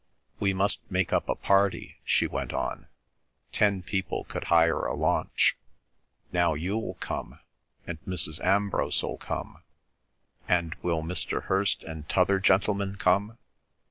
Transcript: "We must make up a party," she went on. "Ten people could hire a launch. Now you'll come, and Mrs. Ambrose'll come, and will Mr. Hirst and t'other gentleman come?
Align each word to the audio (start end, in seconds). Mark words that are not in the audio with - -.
"We 0.39 0.51
must 0.51 0.79
make 0.89 1.13
up 1.13 1.29
a 1.29 1.35
party," 1.35 1.97
she 2.03 2.25
went 2.25 2.53
on. 2.53 2.87
"Ten 3.51 3.83
people 3.83 4.23
could 4.23 4.45
hire 4.45 4.79
a 4.83 4.95
launch. 4.95 5.55
Now 6.31 6.55
you'll 6.55 6.95
come, 6.95 7.37
and 7.85 7.99
Mrs. 8.07 8.43
Ambrose'll 8.43 9.17
come, 9.19 9.61
and 10.47 10.73
will 10.81 11.03
Mr. 11.03 11.43
Hirst 11.43 11.83
and 11.83 12.09
t'other 12.09 12.39
gentleman 12.39 12.95
come? 12.95 13.37